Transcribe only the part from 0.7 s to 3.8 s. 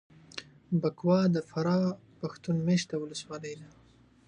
بکوا دفراه پښتون مېشته ولسوالي ده